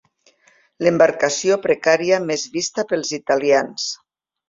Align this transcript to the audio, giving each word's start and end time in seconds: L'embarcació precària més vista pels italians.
L'embarcació 0.87 1.59
precària 1.67 2.19
més 2.33 2.49
vista 2.59 2.89
pels 2.93 3.15
italians. 3.23 3.91